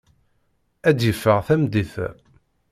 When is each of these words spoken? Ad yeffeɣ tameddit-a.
Ad 0.89 0.99
yeffeɣ 1.03 1.39
tameddit-a. 1.47 2.09